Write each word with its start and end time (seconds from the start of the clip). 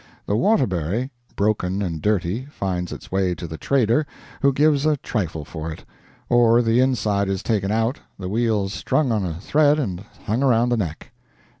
The 0.25 0.35
Waterbury, 0.35 1.11
broken 1.35 1.83
and 1.83 2.01
dirty, 2.01 2.45
finds 2.45 2.91
its 2.91 3.11
way 3.11 3.35
to 3.35 3.45
the 3.45 3.59
trader, 3.59 4.07
who 4.41 4.51
gives 4.51 4.87
a 4.87 4.97
trifle 4.97 5.45
for 5.45 5.71
it; 5.71 5.85
or 6.27 6.63
the 6.63 6.79
inside 6.79 7.29
is 7.29 7.43
taken 7.43 7.69
out, 7.69 7.99
the 8.17 8.27
wheels 8.27 8.73
strung 8.73 9.11
on 9.11 9.23
a 9.23 9.39
thread 9.39 9.77
and 9.77 10.03
hung 10.25 10.41
round 10.43 10.71
the 10.71 10.77
neck. 10.77 11.11